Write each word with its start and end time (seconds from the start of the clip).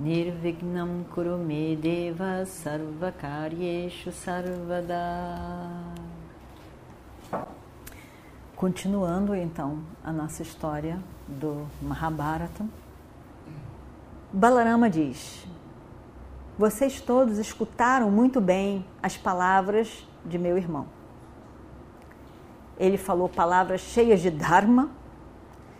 Nirvignam 0.00 1.04
Kurume 1.14 1.76
Deva 1.76 2.46
Sarvakaryeshu 2.46 4.10
Sarvada 4.10 4.96
Continuando 8.56 9.34
então 9.34 9.80
a 10.02 10.10
nossa 10.10 10.40
história 10.40 10.98
do 11.28 11.66
Mahabharata, 11.82 12.64
Balarama 14.32 14.88
diz: 14.88 15.46
Vocês 16.58 16.98
todos 17.02 17.36
escutaram 17.36 18.10
muito 18.10 18.40
bem 18.40 18.82
as 19.02 19.18
palavras 19.18 20.08
de 20.24 20.38
meu 20.38 20.56
irmão. 20.56 20.86
Ele 22.78 22.96
falou 22.96 23.28
palavras 23.28 23.82
cheias 23.82 24.22
de 24.22 24.30
dharma, 24.30 24.88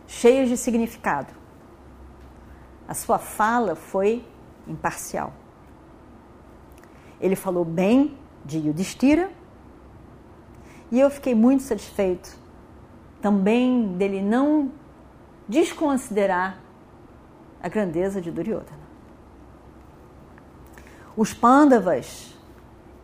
cheias 0.07 0.51
de 0.51 0.59
significado. 0.59 1.40
A 2.91 2.95
sua 2.95 3.21
fala 3.21 3.77
foi 3.77 4.27
imparcial. 4.67 5.33
Ele 7.21 7.37
falou 7.37 7.65
bem 7.65 8.19
de 8.45 8.59
Yudhishthira 8.59 9.31
e 10.91 10.99
eu 10.99 11.09
fiquei 11.09 11.33
muito 11.33 11.63
satisfeito 11.63 12.37
também 13.23 13.97
dele 13.97 14.21
não 14.21 14.73
desconsiderar 15.47 16.59
a 17.63 17.69
grandeza 17.69 18.21
de 18.21 18.29
Duryodhana. 18.29 18.91
Os 21.17 21.33
Pandavas 21.33 22.37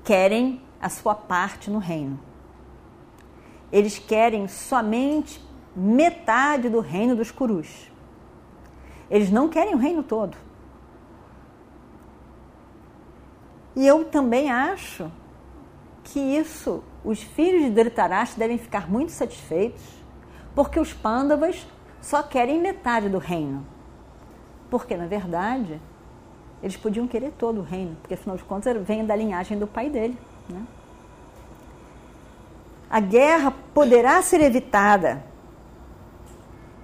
querem 0.03 0.61
a 0.81 0.89
sua 0.89 1.15
parte 1.15 1.71
no 1.71 1.79
reino. 1.79 2.19
Eles 3.71 4.01
querem 4.01 4.49
somente 4.49 5.41
metade 5.77 6.69
do 6.69 6.81
reino 6.81 7.15
dos 7.15 7.31
Kurus. 7.31 7.95
Eles 9.11 9.31
não 9.31 9.49
querem 9.49 9.75
o 9.75 9.79
reino 9.79 10.03
todo. 10.03 10.37
E 13.75 13.87
eu 13.87 14.05
também 14.05 14.51
acho 14.51 15.11
que 16.05 16.19
isso, 16.19 16.83
os 17.05 17.23
filhos 17.23 17.63
de 17.63 17.71
Dhritarashtra 17.71 18.39
devem 18.39 18.59
ficar 18.59 18.91
muito 18.91 19.13
satisfeitos, 19.13 19.83
porque 20.55 20.81
os 20.81 20.93
Pandavas 20.93 21.67
só 22.01 22.23
querem 22.23 22.61
metade 22.61 23.09
do 23.09 23.19
reino. 23.19 23.67
Porque, 24.71 24.97
na 24.97 25.07
verdade, 25.07 25.81
eles 26.63 26.77
podiam 26.77 27.07
querer 27.07 27.33
todo 27.33 27.61
o 27.61 27.63
reino, 27.63 27.97
porque 28.01 28.15
afinal 28.15 28.37
de 28.37 28.45
contas 28.45 28.77
vem 28.85 29.05
da 29.05 29.15
linhagem 29.15 29.59
do 29.59 29.67
pai 29.67 29.91
dele. 29.91 30.19
Né? 30.49 30.63
A 32.89 33.01
guerra 33.01 33.53
poderá 33.75 34.23
ser 34.23 34.41
evitada 34.41 35.23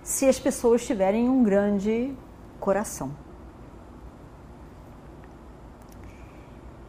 se 0.03 0.29
as 0.29 0.39
pessoas 0.39 0.85
tiverem 0.85 1.29
um 1.29 1.43
grande 1.43 2.15
coração. 2.59 3.13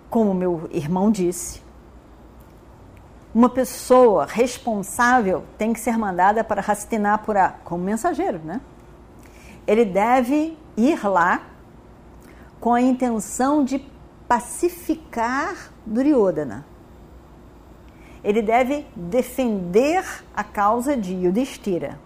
Como 0.10 0.34
meu 0.34 0.70
irmão 0.72 1.12
disse, 1.12 1.62
uma 3.34 3.50
pessoa 3.50 4.28
responsável 4.28 5.44
tem 5.58 5.74
que 5.74 5.80
ser 5.80 5.98
mandada 5.98 6.44
para 6.44 6.62
Hastinapura 6.62 7.56
como 7.64 7.84
mensageiro, 7.84 8.40
né? 8.44 8.62
Ele 9.66 9.86
deve 9.86 10.58
ir 10.78 11.08
lá 11.08 11.42
com 12.60 12.74
a 12.74 12.82
intenção 12.82 13.64
de 13.64 13.80
pacificar 14.28 15.72
Duryodhana. 15.86 16.66
Ele 18.24 18.42
deve 18.42 18.86
defender 18.96 20.06
a 20.36 20.44
causa 20.44 20.96
de 20.96 21.14
Yudhishthira. 21.14 22.00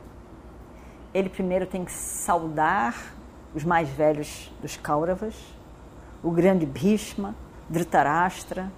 Ele 1.13 1.29
primeiro 1.29 1.65
tem 1.65 1.85
que 1.85 1.91
saudar 1.91 2.95
os 3.55 3.63
mais 3.63 3.89
velhos 3.89 4.51
dos 4.61 4.77
Kauravas, 4.77 5.33
o 6.21 6.31
grande 6.31 6.65
Bhishma, 6.65 7.33
Dhritarashtra. 7.69 8.71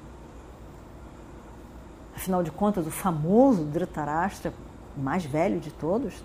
Afinal 2.16 2.44
de 2.44 2.52
contas, 2.52 2.86
o 2.88 2.92
famoso 2.92 3.64
Dhritarashtra, 3.64 4.54
o 4.98 5.02
mais 5.02 5.26
velho 5.26 5.60
de 5.60 5.72
todos, 5.72 6.24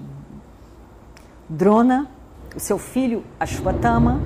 Drona, 1.49 2.09
o 2.55 2.61
seu 2.61 2.79
filho 2.79 3.25
Ashwatthama, 3.39 4.21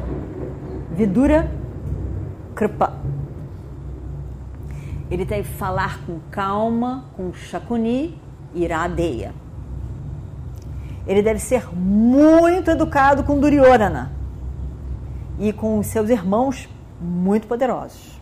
Vidura, 0.93 1.51
Kripa. 2.55 2.93
Ele 5.11 5.25
deve 5.25 5.49
falar 5.49 6.05
com 6.05 6.21
calma 6.31 7.05
com 7.17 7.33
Shakuni 7.33 8.21
e 8.55 8.65
Iradeya. 8.65 9.33
Ele 11.09 11.23
deve 11.23 11.41
ser 11.41 11.75
muito 11.75 12.71
educado 12.71 13.25
com 13.25 13.41
Duryodhana 13.41 14.13
e 15.39 15.55
com 15.55 15.83
seus 15.83 16.11
irmãos 16.11 16.69
muito 17.01 17.47
poderosos. 17.47 18.21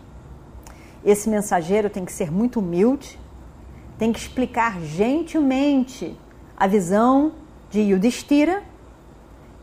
Esse 1.04 1.28
mensageiro 1.28 1.90
tem 1.90 2.04
que 2.04 2.12
ser 2.12 2.30
muito 2.30 2.60
humilde, 2.60 3.18
tem 3.98 4.12
que 4.12 4.20
explicar 4.20 4.80
gentilmente 4.80 6.16
a 6.56 6.68
visão 6.68 7.32
de 7.70 7.80
Yudhishthira 7.80 8.62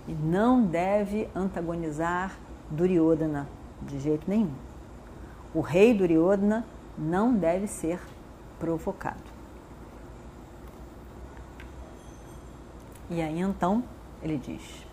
e 0.06 0.14
não 0.14 0.66
deve 0.66 1.30
antagonizar 1.34 2.38
Duryodhana 2.70 3.48
de 3.82 4.00
jeito 4.00 4.30
nenhum. 4.30 4.52
O 5.56 5.62
rei 5.62 5.94
Duryodhana 5.94 6.66
não 6.98 7.34
deve 7.34 7.68
ser 7.68 8.02
provocado. 8.60 9.33
E 13.14 13.22
aí 13.22 13.40
então 13.40 13.84
ele 14.24 14.38
diz: 14.38 14.88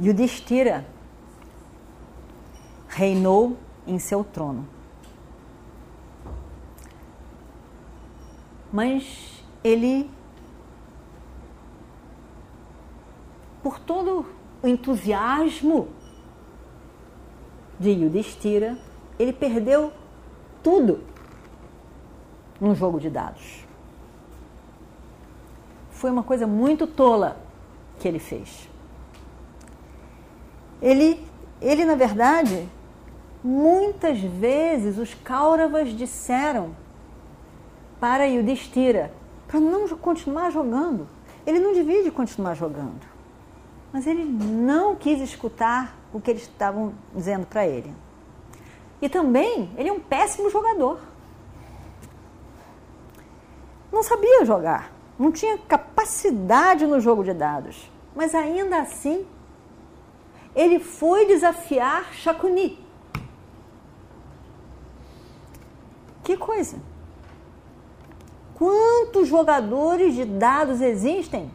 Yudhishthira 0.00 0.84
reinou 2.88 3.56
em 3.86 3.96
seu 4.00 4.24
trono. 4.24 4.66
Mas 8.72 9.44
ele 9.62 10.10
por 13.62 13.78
todo 13.78 14.26
o 14.60 14.66
entusiasmo 14.66 15.88
de 17.78 17.90
Yudhishthira, 17.90 18.76
ele 19.16 19.32
perdeu 19.32 19.92
tudo 20.60 21.04
num 22.60 22.74
jogo 22.74 22.98
de 22.98 23.08
dados. 23.08 23.64
Foi 26.04 26.10
uma 26.10 26.22
coisa 26.22 26.46
muito 26.46 26.86
tola 26.86 27.38
que 27.98 28.06
ele 28.06 28.18
fez. 28.18 28.68
Ele, 30.82 31.18
ele 31.62 31.86
na 31.86 31.94
verdade, 31.94 32.68
muitas 33.42 34.20
vezes 34.20 34.98
os 34.98 35.14
Kauravas 35.14 35.96
disseram 35.96 36.76
para 37.98 38.26
Yudhishthira 38.26 39.14
para 39.48 39.58
não 39.58 39.88
continuar 39.96 40.50
jogando. 40.50 41.08
Ele 41.46 41.58
não 41.58 41.72
devia 41.72 42.02
de 42.02 42.10
continuar 42.10 42.52
jogando 42.52 43.14
mas 43.94 44.06
ele 44.08 44.24
não 44.24 44.96
quis 44.96 45.20
escutar 45.20 45.96
o 46.12 46.20
que 46.20 46.28
eles 46.28 46.42
estavam 46.42 46.92
dizendo 47.14 47.46
para 47.46 47.64
ele. 47.64 47.94
E 49.00 49.08
também, 49.08 49.70
ele 49.78 49.88
é 49.88 49.92
um 49.92 50.00
péssimo 50.00 50.50
jogador. 50.50 50.98
Não 53.92 54.02
sabia 54.02 54.44
jogar, 54.44 54.92
não 55.16 55.30
tinha 55.30 55.56
capacidade 56.04 56.86
no 56.86 57.00
jogo 57.00 57.24
de 57.24 57.32
dados, 57.32 57.90
mas 58.14 58.34
ainda 58.34 58.78
assim, 58.80 59.26
ele 60.54 60.78
foi 60.78 61.26
desafiar 61.26 62.12
Shakuni. 62.12 62.78
Que 66.22 66.36
coisa! 66.36 66.76
Quantos 68.54 69.26
jogadores 69.28 70.14
de 70.14 70.24
dados 70.24 70.80
existem? 70.80 71.50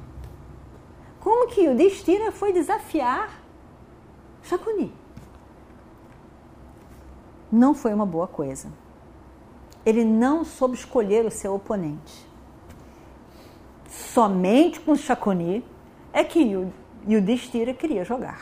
Como 1.19 1.47
que 1.47 1.67
o 1.67 1.75
Destira 1.75 2.31
foi 2.31 2.51
desafiar 2.51 3.39
Shakuni? 4.43 4.91
Não 7.51 7.73
foi 7.73 7.93
uma 7.93 8.05
boa 8.05 8.27
coisa. 8.27 8.67
Ele 9.85 10.03
não 10.03 10.43
soube 10.43 10.75
escolher 10.75 11.25
o 11.25 11.31
seu 11.31 11.53
oponente. 11.53 12.28
Somente 13.89 14.79
com 14.79 14.95
Shakuni 14.95 15.65
é 16.13 16.23
que 16.23 16.55
o 16.55 16.71
Yudhishthira 17.07 17.73
queria 17.73 18.05
jogar. 18.05 18.39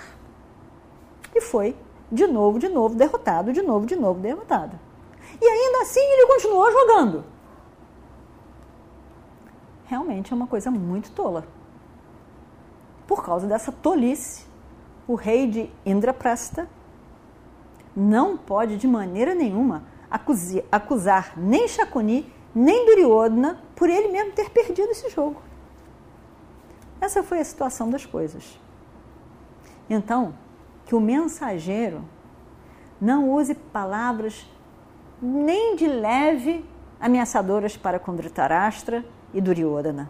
E 1.33 1.41
foi 1.41 1.75
de 2.11 2.27
novo, 2.27 2.59
de 2.59 2.69
novo, 2.69 2.95
derrotado, 2.95 3.51
de 3.53 3.61
novo, 3.61 3.85
de 3.85 3.95
novo, 3.95 4.19
derrotado. 4.19 4.79
E 5.41 5.45
ainda 5.45 5.81
assim 5.81 5.99
ele 5.99 6.27
continuou 6.27 6.71
jogando. 6.71 7.23
Realmente 9.85 10.33
é 10.33 10.35
uma 10.35 10.47
coisa 10.47 10.69
muito 10.69 11.11
tola. 11.11 11.45
Por 13.05 13.23
causa 13.23 13.47
dessa 13.47 13.71
tolice, 13.71 14.45
o 15.07 15.15
rei 15.15 15.47
de 15.47 15.69
Indraprasta 15.85 16.67
não 17.95 18.37
pode 18.37 18.77
de 18.77 18.87
maneira 18.87 19.33
nenhuma 19.33 19.83
acusar, 20.71 21.33
nem 21.37 21.67
Shakuni 21.67 22.31
nem 22.53 22.85
Duryodhana 22.85 23.59
por 23.77 23.87
ele 23.89 24.07
mesmo 24.07 24.31
ter 24.31 24.49
perdido 24.49 24.89
esse 24.89 25.07
jogo. 25.09 25.39
Essa 26.99 27.21
foi 27.21 27.39
a 27.39 27.45
situação 27.45 27.91
das 27.91 28.07
coisas. 28.07 28.59
Então, 29.87 30.33
que 30.83 30.95
o 30.95 30.99
mensageiro 30.99 32.03
não 32.99 33.29
use 33.29 33.53
palavras 33.53 34.49
nem 35.21 35.75
de 35.75 35.85
leve 35.85 36.65
ameaçadoras 36.99 37.77
para 37.77 37.99
com 37.99 38.15
Dhritarashtra 38.15 39.05
e 39.31 39.39
Duryodhana. 39.39 40.09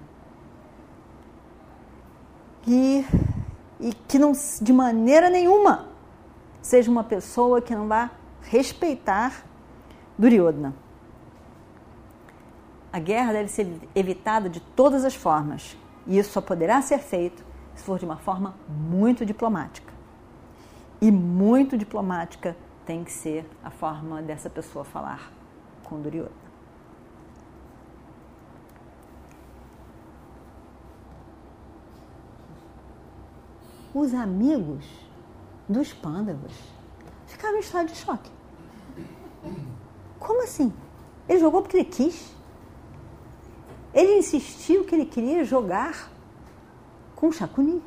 E, 2.66 3.06
e 3.82 3.94
que 4.08 4.18
não, 4.18 4.32
de 4.62 4.72
maneira 4.72 5.30
nenhuma, 5.30 5.90
seja 6.62 6.90
uma 6.90 7.04
pessoa 7.04 7.62
que 7.62 7.76
não 7.76 7.90
vá 7.90 8.12
respeitar 8.42 9.44
Duryodhana. 10.18 10.87
A 12.98 13.00
guerra 13.00 13.32
deve 13.32 13.48
ser 13.48 13.80
evitada 13.94 14.50
de 14.50 14.60
todas 14.60 15.06
as 15.06 15.14
formas, 15.14 15.78
e 16.08 16.18
isso 16.18 16.32
só 16.32 16.42
poderá 16.42 16.82
ser 16.82 16.98
feito 16.98 17.46
se 17.76 17.84
for 17.84 18.00
de 18.00 18.06
uma 18.06 18.18
forma 18.18 18.56
muito 18.68 19.24
diplomática. 19.24 19.94
E 21.00 21.12
muito 21.12 21.78
diplomática 21.78 22.58
tem 22.88 23.04
que 23.04 23.12
ser 23.12 23.48
a 23.64 23.70
forma 23.70 24.20
dessa 24.24 24.50
pessoa 24.50 24.84
falar 24.84 25.32
com 25.84 26.02
Duryodhana. 26.02 26.32
Os 33.94 34.12
amigos 34.12 34.88
dos 35.70 35.94
pândavas 35.94 36.52
ficaram 37.28 37.58
em 37.58 37.60
estado 37.60 37.90
de 37.90 37.96
choque. 37.96 38.32
Como 40.20 40.44
assim? 40.44 40.74
Ele 41.30 41.40
jogou 41.40 41.62
porque 41.62 41.78
ele 41.78 41.86
quis. 41.86 42.36
Ele 43.98 44.20
insistiu 44.20 44.84
que 44.84 44.94
ele 44.94 45.08
queria 45.08 45.44
jogar 45.44 46.12
com 47.16 47.32
Shakuni. 47.32 47.82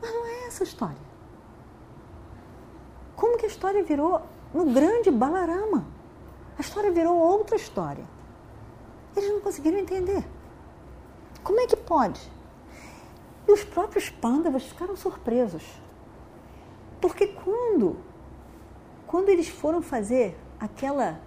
Mas 0.00 0.10
não 0.10 0.26
é 0.26 0.46
essa 0.46 0.64
a 0.64 0.66
história. 0.66 1.08
Como 3.14 3.36
que 3.36 3.44
a 3.44 3.48
história 3.48 3.84
virou 3.84 4.22
no 4.54 4.64
grande 4.72 5.10
Balarama? 5.10 5.86
A 6.56 6.62
história 6.62 6.90
virou 6.90 7.18
outra 7.18 7.56
história. 7.56 8.02
Eles 9.14 9.30
não 9.30 9.40
conseguiram 9.40 9.76
entender. 9.76 10.24
Como 11.44 11.60
é 11.60 11.66
que 11.66 11.76
pode? 11.76 12.22
E 13.46 13.52
os 13.52 13.62
próprios 13.62 14.08
pândavas 14.08 14.62
ficaram 14.62 14.96
surpresos. 14.96 15.64
Porque 16.98 17.26
quando, 17.26 17.98
quando 19.06 19.28
eles 19.28 19.48
foram 19.48 19.82
fazer 19.82 20.34
aquela, 20.58 21.20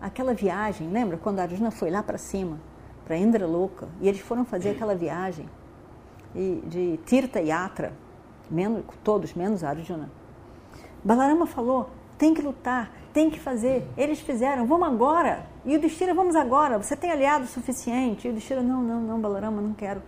aquela 0.00 0.32
viagem, 0.32 0.88
lembra 0.88 1.18
quando 1.18 1.40
a 1.40 1.42
Arjuna 1.42 1.70
foi 1.70 1.90
lá 1.90 2.02
para 2.02 2.16
cima, 2.16 2.58
para 3.04 3.16
Indra 3.16 3.46
Louca, 3.46 3.88
e 4.00 4.08
eles 4.08 4.20
foram 4.20 4.44
fazer 4.44 4.70
aquela 4.70 4.94
viagem 4.94 5.48
de 6.34 6.98
Tirta 7.06 7.40
Yatra, 7.40 7.92
menos, 8.50 8.82
todos, 9.04 9.34
menos 9.34 9.62
Arjuna 9.62 10.10
Balarama 11.04 11.46
falou: 11.46 11.90
tem 12.16 12.32
que 12.32 12.40
lutar, 12.40 12.90
tem 13.12 13.28
que 13.28 13.38
fazer. 13.38 13.86
Eles 13.96 14.20
fizeram, 14.20 14.66
vamos 14.66 14.88
agora. 14.88 15.46
E 15.64 15.76
o 15.76 15.80
Destira, 15.80 16.14
vamos 16.14 16.34
agora. 16.34 16.78
Você 16.78 16.96
tem 16.96 17.10
aliado 17.10 17.46
suficiente? 17.46 18.26
E 18.26 18.30
o 18.30 18.34
Destira, 18.34 18.62
não, 18.62 18.82
não, 18.82 19.00
não, 19.00 19.20
Balarama, 19.20 19.60
não 19.60 19.74
quero. 19.74 20.02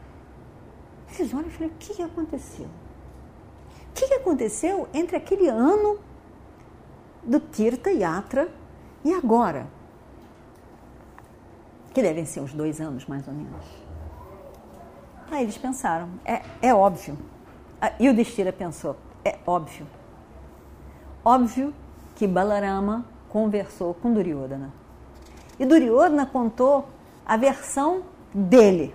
Eles 1.15 1.33
olham 1.35 1.49
e 1.49 1.51
falam: 1.51 1.73
o 1.73 1.77
que, 1.79 2.03
aconteceu? 2.03 2.67
O 2.67 3.93
que, 3.95 4.09
que 4.09 4.15
aconteceu 4.15 4.89
entre 4.95 5.17
aquele 5.17 5.49
ano 5.49 5.99
do 7.23 7.41
Tirta 7.41 7.91
Yatra 7.91 8.49
e 9.05 9.13
agora? 9.13 9.67
Que 11.97 12.03
devem 12.03 12.27
ser 12.27 12.41
uns 12.41 12.53
dois 12.53 12.79
anos, 12.79 13.07
mais 13.07 13.27
ou 13.27 13.33
menos. 13.33 13.65
Aí 15.31 15.45
eles 15.45 15.57
pensaram: 15.57 16.11
é, 16.27 16.43
é 16.61 16.75
óbvio. 16.75 17.17
Ah, 17.81 17.95
e 17.99 18.11
o 18.11 18.15
Destira 18.15 18.53
pensou: 18.53 18.97
é 19.25 19.39
óbvio 19.47 19.87
Óbvio 21.25 21.73
que 22.17 22.27
Balarama 22.27 23.07
conversou 23.31 23.95
com 23.95 24.13
Duryodhana. 24.13 24.75
E 25.59 25.65
Duryodhana 25.65 26.27
contou 26.27 26.87
a 27.25 27.39
versão 27.39 28.03
dele, 28.35 28.95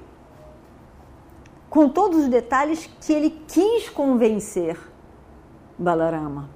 com 1.71 1.89
todos 1.89 2.19
os 2.19 2.27
detalhes 2.27 2.87
que 3.01 3.11
ele 3.11 3.31
quis 3.47 3.89
convencer 3.89 4.77
Balarama. 5.75 6.51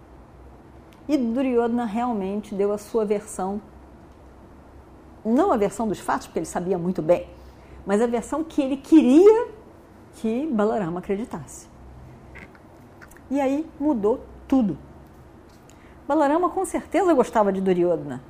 E 1.08 1.18
Duryodhana 1.18 1.86
realmente 1.86 2.54
deu 2.54 2.72
a 2.72 2.78
sua 2.78 3.04
versão, 3.04 3.60
não 5.26 5.52
a 5.52 5.58
versão 5.58 5.88
dos 5.88 6.00
fatos, 6.00 6.28
porque 6.28 6.40
ele 6.40 6.46
sabia 6.46 6.78
muito 6.78 7.02
bem, 7.02 7.28
mas 7.86 8.02
a 8.02 8.08
versão 8.08 8.44
que 8.44 8.62
ele 8.62 8.78
queria 8.78 9.48
que 10.16 10.48
Balarama 10.48 11.00
acreditasse. 11.00 11.68
E 13.30 13.42
aí 13.42 13.68
mudou 13.80 14.24
tudo. 14.48 14.78
Balarama 16.08 16.50
com 16.50 16.64
certeza 16.64 17.14
gostava 17.14 17.52
de 17.52 17.60
Duryodhana, 17.60 18.22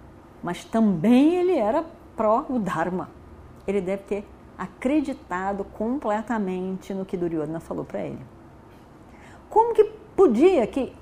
mas 0.42 0.64
também 0.64 1.36
ele 1.36 1.58
era 1.58 1.84
pró 2.16 2.46
o 2.50 2.58
Dharma. 2.58 3.10
Ele 3.68 3.82
deve 3.82 4.04
ter 4.04 4.28
acreditado 4.58 5.66
completamente 5.66 6.94
no 6.94 7.06
que 7.06 7.18
Duryodhana 7.18 7.60
falou 7.60 7.84
para 7.84 8.00
ele. 8.00 8.26
Como 9.50 9.74
que 9.74 9.84
podia 10.16 10.66
que 10.66 10.94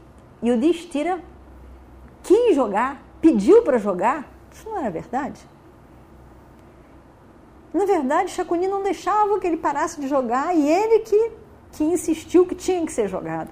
Yudhishthira 0.43 1.21
quis 2.23 2.55
jogar, 2.55 3.01
pediu 3.21 3.61
para 3.61 3.77
jogar? 3.77 4.27
Isso 4.51 4.67
não 4.69 4.79
era 4.79 4.89
verdade. 4.89 5.39
Na 7.73 7.85
verdade, 7.85 8.31
Shakuni 8.31 8.67
não 8.67 8.83
deixava 8.83 9.39
que 9.39 9.47
ele 9.47 9.57
parasse 9.57 9.99
de 9.99 10.07
jogar 10.07 10.55
e 10.55 10.69
ele 10.69 10.99
que, 10.99 11.31
que 11.71 11.83
insistiu 11.83 12.45
que 12.45 12.53
tinha 12.53 12.85
que 12.85 12.91
ser 12.91 13.07
jogado. 13.07 13.49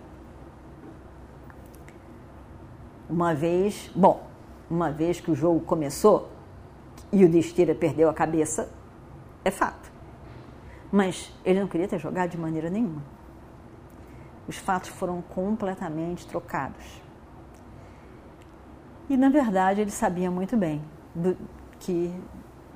Uma 3.09 3.33
vez, 3.33 3.89
bom, 3.95 4.23
uma 4.69 4.91
vez 4.91 5.19
que 5.19 5.31
o 5.31 5.35
jogo 5.35 5.59
começou 5.61 6.29
e 7.11 7.25
o 7.25 7.29
Destira 7.29 7.73
perdeu 7.73 8.09
a 8.09 8.13
cabeça, 8.13 8.69
é 9.43 9.49
fato. 9.49 9.91
Mas 10.91 11.33
ele 11.43 11.59
não 11.59 11.67
queria 11.67 11.87
ter 11.87 11.99
jogado 11.99 12.29
de 12.29 12.37
maneira 12.37 12.69
nenhuma. 12.69 13.01
Os 14.47 14.57
fatos 14.57 14.89
foram 14.89 15.21
completamente 15.21 16.27
trocados. 16.27 17.01
E 19.09 19.17
na 19.17 19.29
verdade 19.29 19.81
ele 19.81 19.91
sabia 19.91 20.29
muito 20.29 20.55
bem 20.55 20.81
do, 21.13 21.37
que 21.79 22.13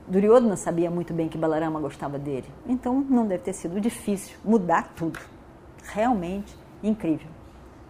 Duryodhana 0.07 0.55
sabia 0.55 0.91
muito 0.91 1.13
bem 1.13 1.27
que 1.27 1.37
Balarama 1.37 1.79
gostava 1.79 2.19
dele. 2.19 2.47
Então 2.67 3.01
não 3.09 3.27
deve 3.27 3.43
ter 3.43 3.53
sido 3.53 3.81
difícil 3.81 4.37
mudar 4.43 4.93
tudo. 4.95 5.19
Realmente 5.83 6.55
incrível. 6.83 7.29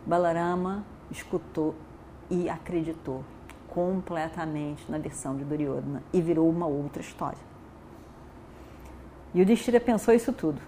Balarama 0.06 0.86
escutou 1.12 1.76
e 2.30 2.50
acreditou 2.50 3.24
completamente 3.68 4.90
na 4.90 4.98
versão 4.98 5.36
de 5.36 5.44
Duryodhana 5.44 6.02
e 6.14 6.22
virou 6.22 6.50
uma 6.50 6.66
outra 6.66 7.02
história. 7.02 7.56
E 9.34 9.42
o 9.42 9.46
Destira 9.46 9.82
pensou 9.82 10.14
isso 10.14 10.32
tudo. 10.32 10.62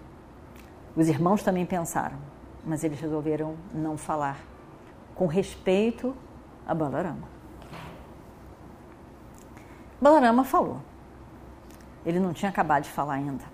Os 0.94 1.08
irmãos 1.08 1.42
também 1.42 1.64
pensaram, 1.64 2.18
mas 2.66 2.84
eles 2.84 3.00
resolveram 3.00 3.54
não 3.72 3.96
falar, 3.96 4.38
com 5.14 5.26
respeito 5.26 6.14
a 6.66 6.74
Balarama. 6.74 7.26
Balarama 9.98 10.44
falou. 10.44 10.80
Ele 12.04 12.20
não 12.20 12.32
tinha 12.32 12.50
acabado 12.50 12.84
de 12.84 12.90
falar 12.90 13.14
ainda. 13.14 13.44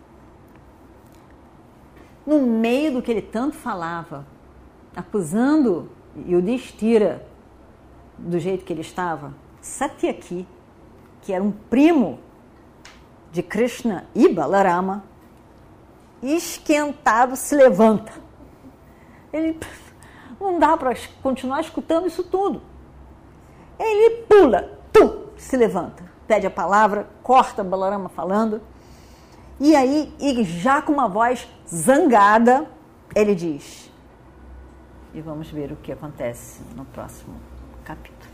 No 2.27 2.41
meio 2.43 2.93
do 2.93 3.03
que 3.03 3.11
ele 3.11 3.23
tanto 3.23 3.57
falava, 3.57 4.27
acusando 4.97 5.91
Yudhishthira 6.17 7.27
do 8.17 8.39
jeito 8.39 8.65
que 8.65 8.73
ele 8.73 8.81
estava, 8.81 9.35
Satyaki, 9.61 10.47
que 11.21 11.33
era 11.33 11.43
um 11.43 11.51
primo 11.51 12.19
de 13.33 13.43
Krishna 13.43 14.07
e 14.15 14.29
Balarama, 14.29 15.05
esquentado, 16.23 17.37
se 17.37 17.55
levanta. 17.55 18.13
Ele 19.33 19.59
não 20.41 20.59
dá 20.59 20.77
para 20.77 20.95
continuar 21.23 21.61
escutando 21.61 22.07
isso 22.07 22.23
tudo. 22.23 22.63
Ele 23.79 24.23
pula, 24.23 24.79
tum, 24.93 25.27
se 25.37 25.57
levanta, 25.57 26.05
pede 26.27 26.47
a 26.47 26.51
palavra, 26.51 27.09
corta 27.23 27.63
Balarama 27.63 28.09
falando. 28.09 28.61
E 29.61 29.75
aí, 29.77 30.13
e 30.19 30.43
já 30.45 30.83
com 30.83 30.93
uma 30.93 31.09
voz 31.09 31.49
zangada, 31.69 32.67
ele 33.15 33.35
diz: 33.35 33.91
E 35.13 35.21
vamos 35.21 35.51
ver 35.51 35.73
o 35.73 35.77
que 35.77 35.93
acontece 35.93 36.63
no 36.75 36.85
próximo 36.87 37.35
capítulo. 37.85 38.25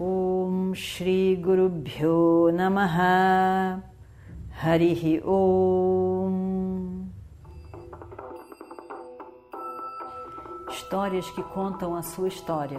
Om 0.00 0.74
Shri 0.74 1.34
Guru 1.34 1.68
Bhyo 1.68 2.52
Namaha 2.52 3.82
Harihi 4.62 5.20
Om 5.24 7.08
Histórias 10.70 11.28
que 11.30 11.42
contam 11.42 11.96
a 11.96 12.02
sua 12.02 12.28
história, 12.28 12.78